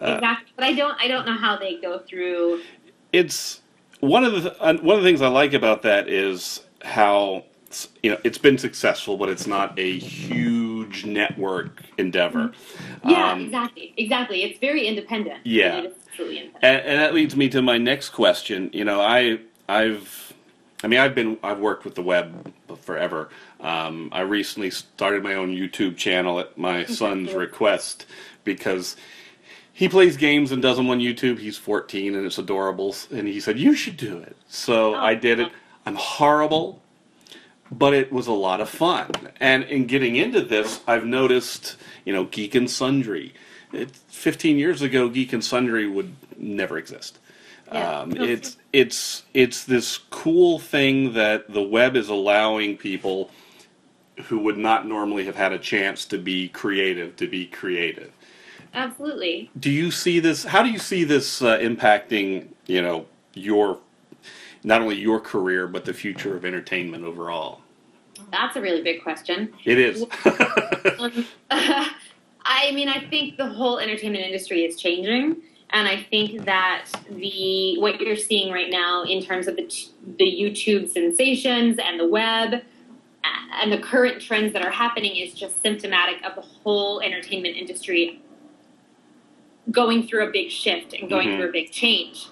[0.00, 0.96] Uh, exactly, but I don't.
[1.00, 2.60] I don't know how they go through.
[3.12, 3.62] it's
[4.00, 4.50] one of the
[4.82, 7.44] one of the things I like about that is how
[8.02, 12.52] you know it's been successful, but it's not a huge network endeavor.
[13.04, 14.42] Yeah, Um, exactly, exactly.
[14.42, 15.40] It's very independent.
[15.44, 15.88] Yeah.
[16.14, 16.64] truly independent.
[16.64, 18.70] And, and that leads me to my next question.
[18.72, 20.32] You know, I I've
[20.82, 23.28] I mean I've been I've worked with the web forever.
[23.60, 28.06] Um, I recently started my own YouTube channel at my son's request
[28.44, 28.96] because
[29.78, 31.38] he plays games and does them on YouTube.
[31.38, 32.96] He's 14 and it's adorable.
[33.12, 34.36] And he said you should do it.
[34.48, 35.52] So Oh, I did it.
[35.86, 36.82] I'm horrible,
[37.70, 39.12] but it was a lot of fun.
[39.38, 43.34] And in getting into this, I've noticed you know Geek and Sundry.
[43.72, 47.20] It, 15 years ago, Geek and Sundry would never exist.
[47.72, 48.00] Yeah.
[48.00, 53.30] Um, it's it's it's this cool thing that the web is allowing people
[54.24, 58.12] who would not normally have had a chance to be creative to be creative.
[58.74, 59.50] Absolutely.
[59.58, 60.44] Do you see this?
[60.44, 63.78] How do you see this uh, impacting you know your
[64.64, 67.60] not only your career but the future of entertainment overall?
[68.30, 69.52] That's a really big question.
[69.64, 70.04] It is.
[70.98, 75.36] Um, I mean, I think the whole entertainment industry is changing,
[75.70, 79.90] and I think that the what you're seeing right now in terms of the t-
[80.18, 82.62] the YouTube sensations and the web
[83.60, 88.20] and the current trends that are happening is just symptomatic of the whole entertainment industry
[89.70, 91.36] going through a big shift and going Mhm.
[91.36, 92.26] through a big change.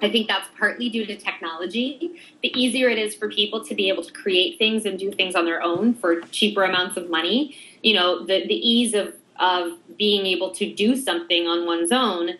[0.00, 2.12] I think that's partly due to technology.
[2.42, 5.34] The easier it is for people to be able to create things and do things
[5.34, 9.72] on their own for cheaper amounts of money, you know, the, the ease of, of
[9.96, 12.30] being able to do something on one's own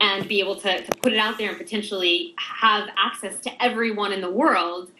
[0.00, 4.10] and be able to, to put it out there and potentially have access to everyone
[4.12, 4.90] in the world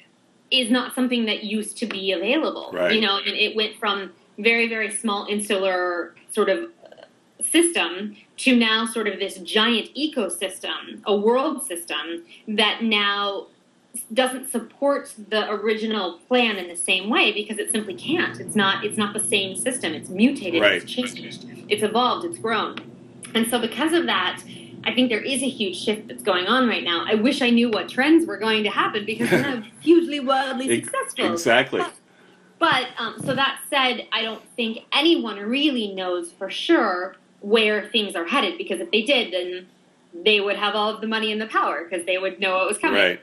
[0.50, 2.70] is not something that used to be available.
[2.74, 2.92] Right.
[2.94, 6.70] You know, and it went from very, very small insular sort of
[7.44, 13.46] system to now sort of this giant ecosystem, a world system that now
[14.14, 18.40] doesn't support the original plan in the same way because it simply can't.
[18.40, 19.92] It's not it's not the same system.
[19.92, 20.82] It's mutated, Right.
[20.82, 22.76] it's changed, it's evolved, it's grown.
[23.34, 24.42] And so because of that,
[24.84, 27.04] I think there is a huge shift that's going on right now.
[27.06, 30.82] I wish I knew what trends were going to happen because we're not hugely wildly
[30.82, 31.32] successful.
[31.32, 31.82] exactly.
[32.58, 38.14] But um, so that said, I don't think anyone really knows for sure where things
[38.14, 39.66] are headed because if they did, then
[40.24, 42.68] they would have all of the money and the power because they would know what
[42.68, 43.00] was coming.
[43.00, 43.20] Right.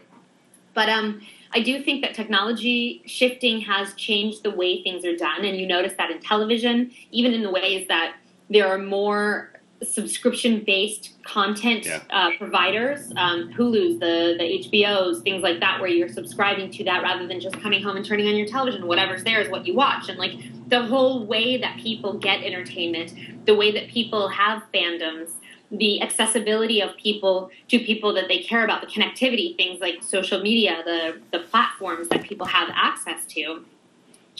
[0.73, 1.21] But um,
[1.53, 5.65] I do think that technology shifting has changed the way things are done, and you
[5.65, 8.15] notice that in television, even in the ways that
[8.49, 12.01] there are more subscription-based content Yeah.
[12.09, 17.01] uh, providers, um, Hulu's, the the HBOs, things like that, where you're subscribing to that
[17.03, 18.87] rather than just coming home and turning on your television.
[18.87, 20.33] Whatever's there is what you watch, and like
[20.67, 23.13] the whole way that people get entertainment,
[23.45, 25.29] the way that people have fandoms,
[25.71, 30.41] the accessibility of people to people that they care about, the connectivity, things like social
[30.41, 33.65] media, the the platforms that people have access to.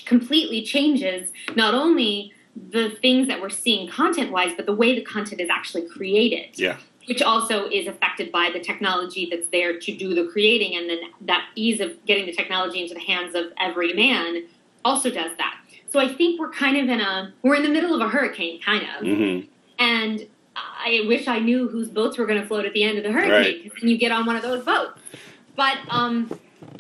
[0.06, 2.32] completely changes not only
[2.72, 6.58] the things that we're seeing content wise, but the way the content is actually created.
[6.60, 6.78] Yeah.
[7.08, 11.00] Which also is affected by the technology that's there to do the creating, and then
[11.22, 14.44] that ease of getting the technology into the hands of every man
[14.86, 15.56] also does that.
[15.90, 18.62] So I think we're kind of in a we're in the middle of a hurricane,
[18.62, 19.48] kind of, Mm-hmm.
[19.80, 23.04] and I wish I knew whose boats were going to float at the end of
[23.04, 23.64] the hurricane Right.
[23.64, 25.00] because then you get on one of those boats.
[25.56, 26.30] But um,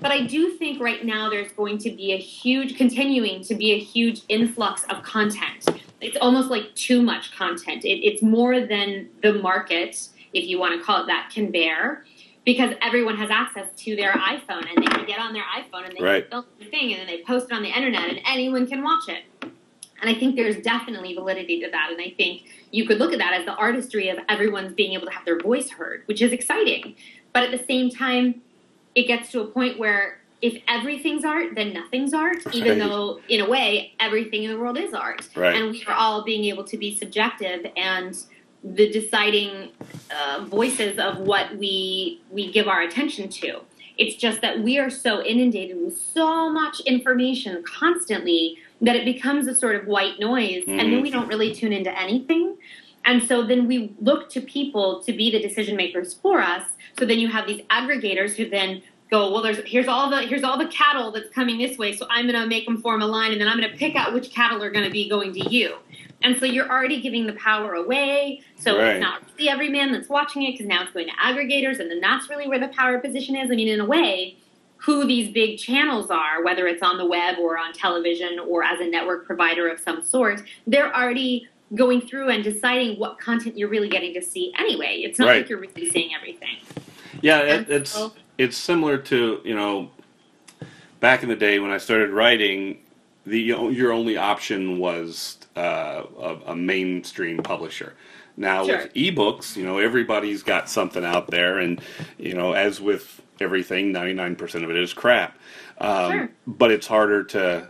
[0.01, 3.71] but I do think right now there's going to be a huge, continuing to be
[3.73, 5.67] a huge influx of content.
[6.01, 7.83] It's almost like too much content.
[7.83, 12.05] It, it's more than the market, if you want to call it that, can bear.
[12.45, 15.95] Because everyone has access to their iPhone and they can get on their iPhone and
[15.97, 16.29] they Right.
[16.29, 18.81] can film the thing and then they post it on the internet and anyone can
[18.81, 19.23] watch it.
[20.01, 21.89] And I think there's definitely validity to that.
[21.91, 25.05] And I think you could look at that as the artistry of everyone's being able
[25.07, 26.95] to have their voice heard, which is exciting.
[27.33, 28.41] But at the same time,
[28.95, 32.87] it gets to a point where if everything's art, then nothing's art, even Right.
[32.87, 35.27] though, in a way, everything in the world is art.
[35.35, 35.53] Right.
[35.55, 38.17] And we are all being able to be subjective and
[38.63, 39.69] the deciding
[40.11, 43.61] uh, voices of what we we give our attention to.
[43.97, 49.45] It's just that we are so inundated with so much information constantly that it becomes
[49.47, 50.91] a sort of white noise, and Mhm.
[50.91, 52.55] then we don't really tune into anything.
[53.05, 56.63] And so then we look to people to be the decision makers for us.
[56.97, 60.43] So then you have these aggregators who then go, well, there's here's all the here's
[60.43, 61.95] all the cattle that's coming this way.
[61.95, 63.95] So I'm going to make them form a line, and then I'm going to pick
[63.95, 65.75] out which cattle are going to be going to you.
[66.21, 68.41] And so you're already giving the power away.
[68.57, 68.95] So Right.
[68.95, 71.89] it's not really every man that's watching it because now it's going to aggregators, and
[71.89, 73.49] then that's really where the power position is.
[73.49, 74.37] I mean, in a way,
[74.77, 78.79] who these big channels are, whether it's on the web or on television or as
[78.79, 83.69] a network provider of some sort, they're already going through and deciding what content you're
[83.69, 85.01] really getting to see anyway.
[85.03, 85.37] It's not Right.
[85.41, 86.57] like you're really seeing everything.
[87.21, 89.91] Yeah, it, it's so- it's similar to you know
[90.99, 92.79] back in the day when I started writing,
[93.25, 97.93] the your only option was uh, a, a mainstream publisher.
[98.37, 98.77] Now Sure.
[98.77, 101.81] with ebooks, you know everybody's got something out there, and
[102.17, 105.37] you know as with everything, ninety nine percent of it is crap.
[105.79, 106.29] Um, Sure.
[106.47, 107.67] But it's harder to.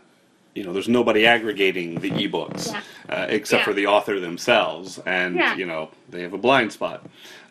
[0.56, 2.82] You know, there's nobody aggregating the ebooks Yeah.
[3.10, 3.66] uh, except Yeah.
[3.66, 5.56] for the author themselves, and Yeah.
[5.56, 7.04] you know they have a blind spot.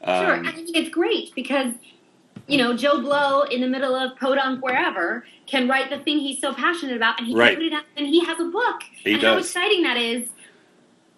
[0.04, 1.72] Sure, Um, and I think it's great because
[2.48, 6.40] you know Joe Blow in the middle of Podunk wherever can write the thing he's
[6.40, 7.50] so passionate about, and he Right.
[7.52, 8.82] can put it out, and he has a book.
[9.04, 10.30] He and how exciting that is,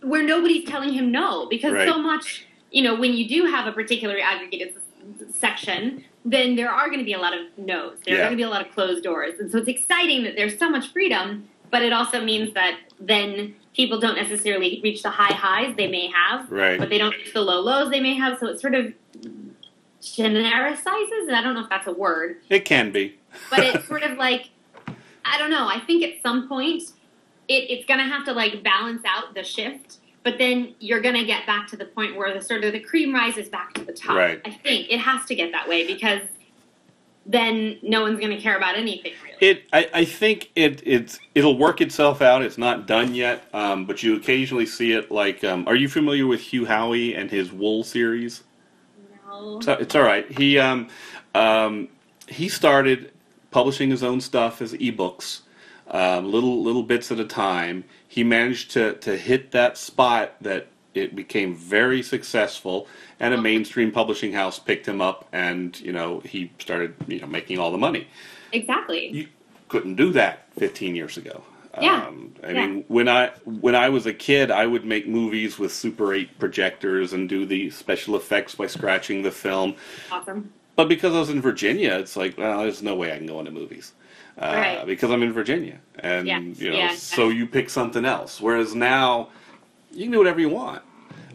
[0.02, 1.88] where nobody's telling him no, because Right.
[1.88, 4.74] so much you know when you do have a particularly aggregated
[5.32, 6.04] section.
[6.22, 7.96] Then there are going to be a lot of no's.
[8.04, 10.36] There are going to be a lot of closed doors, and so it's exciting that
[10.36, 11.48] there's so much freedom.
[11.70, 16.08] But it also means that then people don't necessarily reach the high highs they may
[16.08, 16.78] have, Right.
[16.78, 18.38] but they don't reach the low lows they may have.
[18.38, 18.92] So it sort of
[20.02, 23.16] genericizes, and I don't know if that's a word, It can be.
[23.50, 24.50] but it's sort of like
[25.24, 25.68] I don't know.
[25.68, 26.82] I think at some point
[27.48, 31.14] it, it's going to have to like balance out the shift, but then you're going
[31.14, 33.84] to get back to the point where the sort of the cream rises back to
[33.84, 34.16] the top.
[34.16, 34.40] Right.
[34.44, 36.22] I think it has to get that way because
[37.26, 39.12] then no one's going to care about anything.
[39.40, 42.42] It, I, I think it, it's, it'll work itself out.
[42.42, 45.10] It's not done yet, um, but you occasionally see it.
[45.10, 48.42] Like, um, are you familiar with Hugh Howey and his Wool series?
[49.30, 49.60] no.
[49.60, 50.30] So it's all right.
[50.30, 50.88] He, um,
[51.34, 51.88] um,
[52.28, 53.12] he started
[53.50, 55.40] publishing his own stuff as ebooks,
[55.88, 57.84] um, little little bits at a time.
[58.06, 62.86] He managed to to hit that spot that it became very successful,
[63.18, 67.26] and a mainstream publishing house picked him up, and you know he started you know
[67.26, 68.06] making all the money.
[68.52, 69.08] Exactly.
[69.08, 69.26] you
[69.68, 71.42] couldn't do that 15 years ago.
[71.80, 72.06] Yeah.
[72.06, 72.66] Um, I Yeah.
[72.66, 76.38] mean, when I when I was a kid, I would make movies with Super 8
[76.38, 79.76] projectors and do the special effects by scratching the film.
[80.10, 80.52] Awesome.
[80.74, 83.38] But because I was in Virginia, it's like, well, there's no way I can go
[83.38, 83.92] into movies.
[84.38, 84.86] Uh, Right.
[84.86, 86.94] Because I'm in Virginia, and Yeah, you know, yeah.
[86.94, 88.40] so you pick something else.
[88.40, 89.28] Whereas now,
[89.92, 90.82] you can do whatever you want.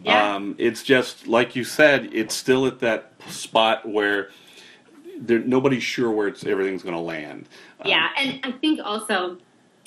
[0.04, 0.34] Yeah.
[0.34, 4.30] Um, it's just like you said, it's still at that spot where
[5.18, 7.48] there, nobody's sure where it's, everything's going to land.
[7.80, 9.38] Um, Yeah, and I think also,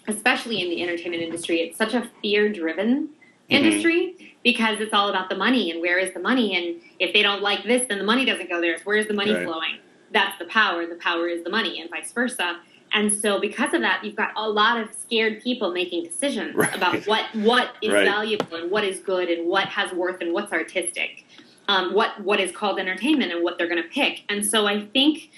[0.07, 3.09] especially in the entertainment industry, it's such a fear-driven
[3.49, 7.21] industry because it's all about the money and where is the money, and if they
[7.21, 8.73] don't like this, then the money doesn't go there.
[8.73, 9.43] It's where is the money Right.
[9.45, 9.77] flowing?
[10.11, 10.85] That's the power.
[10.85, 12.59] The power is the money, and vice versa.
[12.91, 16.75] And so, because of that, you've got a lot of scared people making decisions Right.
[16.75, 18.05] about what what is Right.
[18.05, 21.25] valuable and what is good and what has worth and what's artistic,
[21.69, 24.23] um, what what is called entertainment and what they're going to pick.
[24.27, 25.29] And so, I think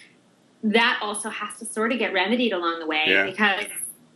[0.64, 3.26] that also has to sort of get remedied along the way Yeah.
[3.26, 3.66] because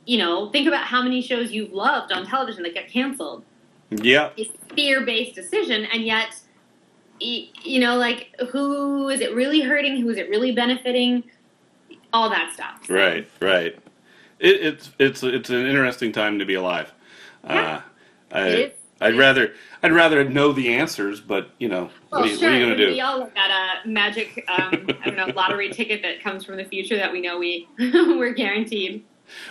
[0.05, 3.43] you know think about how many shows you've loved on television that get canceled
[3.89, 6.39] Yeah, it's fear-based decision and yet
[7.19, 11.23] you know like who is it really hurting who is it really benefiting
[12.13, 13.75] all that stuff right, right.
[14.39, 16.93] it, it's it's it's an interesting time to be alive.
[17.43, 17.81] Yeah,
[18.31, 18.71] uh, I, it is.
[19.01, 19.53] I'd rather
[19.83, 22.49] I'd rather know the answers, but you know, Well, what, are you, sure.
[22.49, 22.91] what are you going to do?
[22.93, 26.57] We all look at a magic, um, I don't know, lottery ticket that comes from
[26.57, 29.03] the future that we know we we're guaranteed.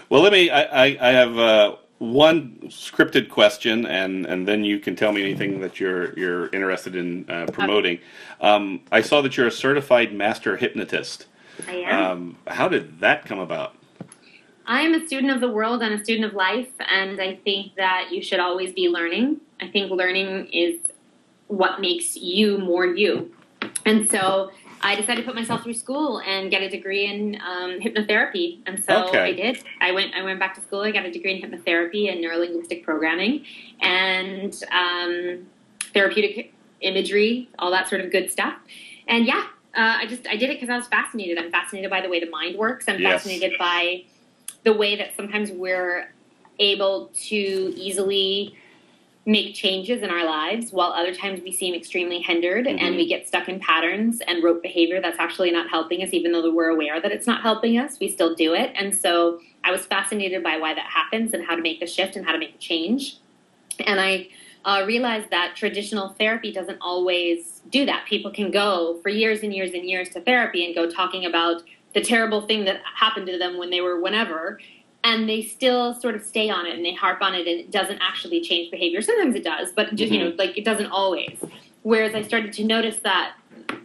[0.09, 0.50] Well, let me.
[0.50, 5.22] I, I, I have uh, one scripted question, and, and then you can tell me
[5.22, 7.98] anything that you're you're interested in uh, promoting.
[8.40, 11.26] Um, I saw that you're a certified master hypnotist.
[11.68, 12.04] I am.
[12.04, 13.74] Um, how did that come about?
[14.66, 17.74] I am a student of the world and a student of life, and I think
[17.77, 19.40] that you should always be learning.
[19.61, 20.79] I think learning is
[21.48, 23.31] what makes you more you.
[23.85, 24.50] And so
[24.81, 28.61] I decided to put myself through school and get a degree in um, hypnotherapy.
[28.66, 29.18] And so Okay.
[29.20, 29.62] I did.
[29.81, 30.14] I went.
[30.14, 30.81] I went back to school.
[30.81, 33.44] I got a degree in hypnotherapy and neurolinguistic programming,
[33.81, 35.46] and um,
[35.92, 38.55] therapeutic imagery, all that sort of good stuff.
[39.09, 39.44] And yeah,
[39.77, 41.37] uh, I just I did it because I was fascinated.
[41.38, 42.87] I'm fascinated by the way the mind works.
[42.88, 43.22] I'm Yes.
[43.24, 44.05] fascinated by
[44.64, 46.12] the way that sometimes we're
[46.59, 48.57] able to easily
[49.27, 52.79] make changes in our lives while other times we seem extremely hindered Mhm.
[52.79, 56.31] and we get stuck in patterns and rote behavior that's actually not helping us even
[56.33, 58.70] though we're aware that it's not helping us we still do it.
[58.74, 62.16] And so i was fascinated by why that happens and how to make the shift
[62.16, 63.16] and how to make a change.
[63.87, 64.29] And i
[64.66, 68.07] uh, realized that traditional therapy doesn't always do that.
[68.07, 71.62] People can go for years and years and years to therapy and go talking about
[71.94, 74.59] the terrible thing that happened to them when they were whenever
[75.04, 77.70] and they still sort of stay on it and they harp on it and it
[77.70, 79.00] doesn't actually change behavior.
[79.02, 81.38] Sometimes it does but just you know like it doesn't always.
[81.83, 83.35] Whereas i started to notice that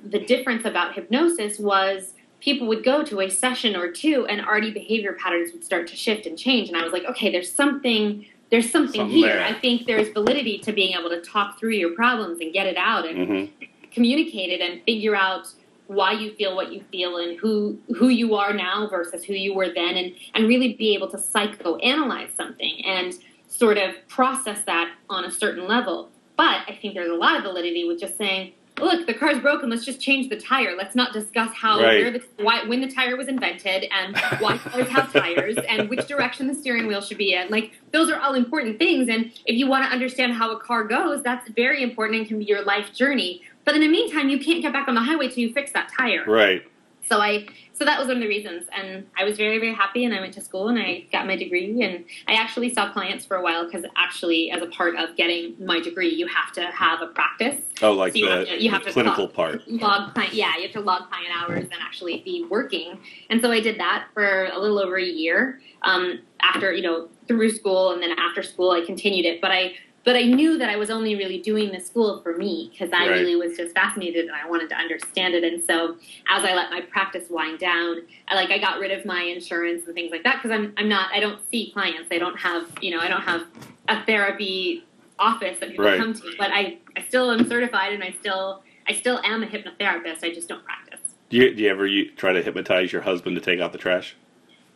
[0.04, 4.72] the difference about hypnosis was people would go to a session or two and already
[4.72, 8.26] behavior patterns would start to shift and change and i was like okay there's something
[8.50, 9.34] there's something, Something here.
[9.36, 9.46] there.
[9.46, 12.78] i think there's validity to being able to talk through your problems and get it
[12.78, 13.46] out and hmm
[13.92, 15.48] communicate it and figure out
[15.90, 19.56] why you feel what you feel and who who you are now versus who you
[19.56, 23.16] were then and and really be able to psychoanalyze something and
[23.48, 26.10] sort of process that on a certain level.
[26.38, 29.70] But i think there's a lot of validity with just saying look the car's broken
[29.70, 30.74] let's just change the tire.
[30.78, 32.02] Let's not discuss how Right.
[32.02, 36.08] where the why when the tire was invented and why cars have tires and which
[36.08, 37.50] direction the steering wheel should be in.
[37.50, 40.84] Like those are all important things and if you want to understand how a car
[40.84, 44.40] goes that's very important and can be your life journey but in the meantime, you
[44.40, 46.26] can't get back on the highway till you fix that tire.
[46.26, 46.64] Right.
[47.08, 50.06] So I, so that was one of the reasons, and I was very, very happy.
[50.06, 53.28] And I went to school and I got my degree, and I actually saw clients
[53.28, 56.66] for a while because actually, as a part of getting my degree, you have to
[56.72, 57.62] have a practice.
[57.84, 59.36] Oh, like So you the, have to- you have the to clinical talk.
[59.36, 59.68] part.
[59.70, 62.98] Log client, yeah, you have to log client hours and actually be working.
[63.30, 65.62] And so I did that for a little over a year.
[65.84, 69.42] Um, after you know, through school, and then after school, I continued it.
[69.42, 69.74] But I,
[70.10, 73.06] but I knew that I was only really doing the school for me because I
[73.06, 73.12] Right.
[73.12, 75.44] really was just fascinated and I wanted to understand it.
[75.44, 79.06] And so as I let my practice wind down, I like I got rid of
[79.06, 82.10] my insurance and things like that because I'm I'm not I don't see clients.
[82.12, 83.42] I don't have you know I don't have
[83.88, 84.88] a therapy
[85.20, 86.00] office that people Right.
[86.00, 86.22] come to.
[86.40, 90.24] But I I still am certified and I still I still am a hypnotherapist.
[90.24, 91.02] I just don't practice.
[91.30, 93.78] Do you, do you ever you, try to hypnotize your husband to take out the
[93.78, 94.16] trash?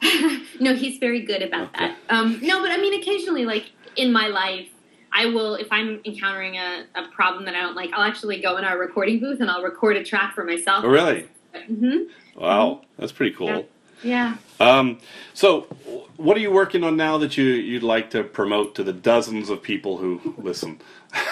[0.59, 1.87] no, he's very good about Okay.
[1.87, 1.97] that.
[2.09, 4.67] Um, no, but I mean, occasionally, like in my life,
[5.13, 8.57] I will, if I'm encountering a, a problem that I don't like, I'll actually go
[8.57, 10.83] in our recording booth and I'll record a track for myself.
[10.83, 11.27] Oh, really?
[11.67, 12.03] hmm
[12.35, 13.47] Wow, that's pretty cool.
[13.47, 13.61] Yeah.
[14.05, 14.35] Yeah.
[14.59, 14.99] Um,
[15.33, 15.61] so,
[16.17, 19.49] what are you working on now that you you'd like to promote to the dozens
[19.49, 20.81] of people who listen?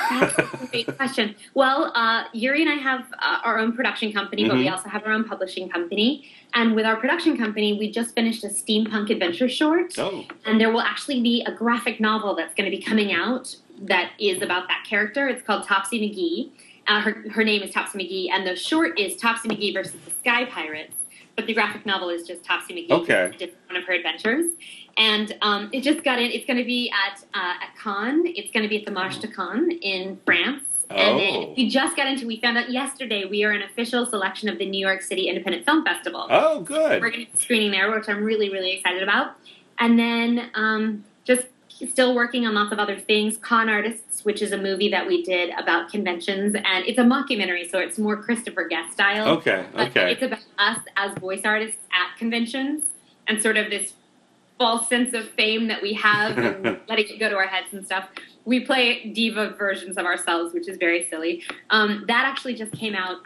[0.10, 1.36] That's a great question.
[1.54, 4.72] Well, uh, Yuri and I have uh, our own production company, but we Mhm.
[4.72, 6.32] also have our own publishing company.
[6.54, 9.98] And with our production company, we just finished a steampunk adventure short.
[9.98, 13.56] oh, And there will actually be a graphic novel that's going to be coming out
[13.82, 15.28] that is about that character.
[15.28, 16.52] It's called Topsy McGee.
[16.88, 20.12] Uh, her, her name is Topsy McGee, and the short is Topsy McGee versus the
[20.20, 20.96] Sky Pirates.
[21.36, 22.92] But the graphic novel is just Topsy McGee.
[22.92, 23.32] Okay.
[23.38, 24.46] Just one of her adventures.
[24.98, 26.30] And um, it just got in.
[26.32, 28.24] It's going to be at uh, at Cannes.
[28.36, 30.64] It's going to be at the Marche de Cannes in France.
[30.90, 31.18] And Oh.
[31.18, 32.28] then we just got into.
[32.28, 35.66] We found out yesterday we are an official selection of the New York City Independent
[35.66, 36.28] Film Festival.
[36.30, 37.02] oh, good.
[37.02, 39.38] We're going to be screening there, which I'm really, really excited about.
[39.80, 41.48] And then um, just
[41.90, 43.38] still working on lots of other things.
[43.38, 47.70] Con Artists, which is a movie that we did about conventions, and it's a mockumentary,
[47.70, 49.28] so it's more Christopher Guest style.
[49.38, 50.12] Okay, okay.
[50.12, 52.84] It's about us as voice artists at conventions
[53.28, 53.94] and sort of this
[54.58, 57.84] false sense of fame that we have and letting it go to our heads and
[57.84, 58.10] stuff.
[58.46, 61.44] We play diva versions of ourselves, which is very silly.
[61.72, 63.22] Um, that actually just came out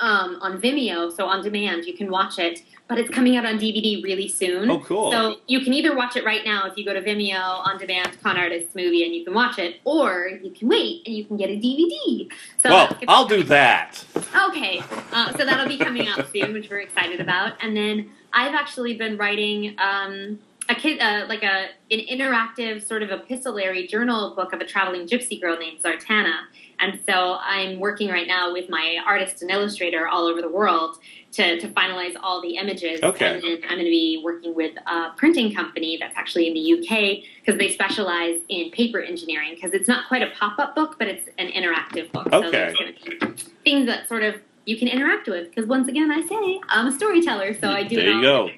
[0.00, 1.84] um, on Vimeo, so on demand.
[1.84, 4.70] You can watch it, but it's coming out on DVD really soon.
[4.70, 5.10] Oh, cool.
[5.10, 8.16] So you can either watch it right now if you go to Vimeo on demand
[8.22, 11.36] Con Artists movie and you can watch it, or you can wait and you can
[11.36, 12.30] get a DVD.
[12.62, 14.04] So well, I'll do that.
[14.48, 14.82] Okay,
[15.12, 17.54] uh, so that'll be coming out soon, which we're excited about.
[17.60, 23.02] And then I've actually been writing um, a kid, uh, like a an interactive sort
[23.02, 26.44] of epistolary journal book of a traveling gypsy girl named Zartana.
[26.78, 30.98] And so I'm working right now with my artist and illustrator all over the world
[31.32, 33.02] to, to finalize all the images.
[33.02, 33.34] Okay.
[33.34, 36.72] And then I'm going to be working with a printing company that's actually in the
[36.74, 40.96] UK because they specialize in paper engineering because it's not quite a pop up book,
[40.98, 42.28] but it's an interactive book.
[42.30, 42.74] So Okay.
[42.78, 46.88] to things that sort of you can interact with because once again, I say I'm
[46.88, 47.96] a storyteller, so I do.
[47.96, 48.50] There you go.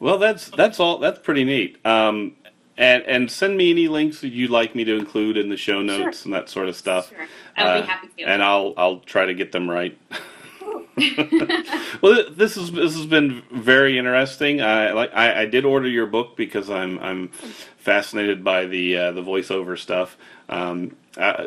[0.00, 0.98] Well, that's that's all.
[0.98, 1.78] That's pretty neat.
[1.86, 2.34] Um,
[2.76, 5.80] and and send me any links that you'd like me to include in the show
[5.82, 6.26] notes Sure.
[6.26, 7.08] and that sort of stuff.
[7.10, 7.26] Sure.
[7.56, 8.22] I would Uh, be happy to.
[8.24, 9.96] And I'll I'll try to get them right.
[12.02, 14.60] well, this is this has been very interesting.
[14.62, 17.28] I like I, I did order your book because I'm I'm
[17.78, 20.16] fascinated by the uh, the voiceover stuff.
[20.48, 21.46] Um, uh,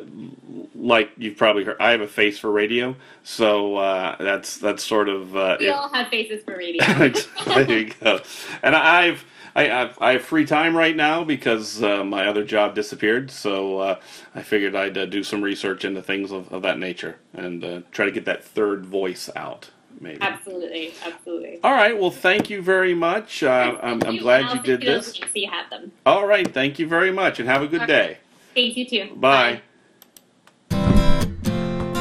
[0.76, 5.08] like you've probably heard, I have a face for radio, so uh, that's that's sort
[5.10, 6.84] of uh, we if- all have faces for radio.
[7.46, 8.20] there you go.
[8.64, 9.24] And I've
[9.58, 13.32] I, I've, I have free time right now because uh, my other job disappeared.
[13.32, 14.00] So uh,
[14.36, 17.82] I figured I'd uh, do some research into things of, of that nature and uh,
[17.92, 19.72] try to get that third voice out.
[20.00, 20.22] Maybe.
[20.22, 21.60] absolutely, absolutely.
[21.64, 21.98] All right.
[22.00, 23.42] Well, thank you very much.
[23.42, 25.20] Uh, I'm, I'm you, glad I'll you did send this.
[25.20, 25.92] links So you have them.
[26.06, 26.48] All right.
[26.54, 27.88] Thank you very much, and have a good Okay.
[27.88, 28.18] day.
[28.54, 29.16] Thank you too.
[29.16, 29.62] Bye.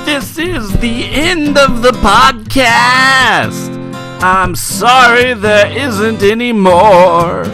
[0.04, 3.65] This is the end of the podcast.
[4.20, 7.44] I'm sorry there isn't any more.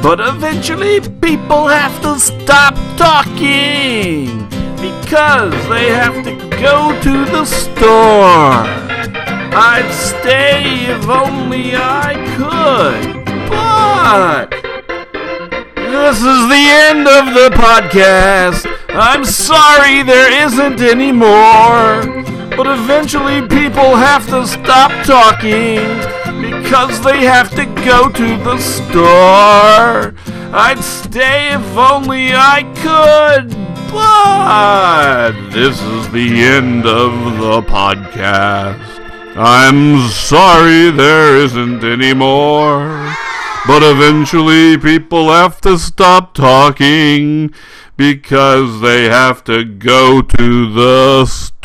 [0.00, 4.46] But eventually people have to stop talking
[4.80, 8.62] because they have to go to the store.
[9.60, 13.24] I'd stay if only I could.
[13.50, 14.50] But
[15.74, 18.72] this is the end of the podcast.
[18.90, 22.27] I'm sorry there isn't any more.
[22.58, 25.78] But eventually people have to stop talking
[26.42, 30.12] because they have to go to the store.
[30.52, 33.54] I'd stay if only I could.
[33.92, 38.82] But this is the end of the podcast.
[39.36, 43.14] I'm sorry there isn't any more.
[43.68, 47.54] But eventually people have to stop talking
[47.98, 51.58] because they have to go to the store.